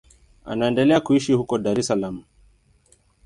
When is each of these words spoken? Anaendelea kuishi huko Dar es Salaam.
Anaendelea 0.45 1.01
kuishi 1.01 1.33
huko 1.33 1.57
Dar 1.57 1.79
es 1.79 1.87
Salaam. 1.87 2.23